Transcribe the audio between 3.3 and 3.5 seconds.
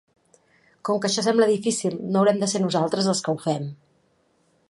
ho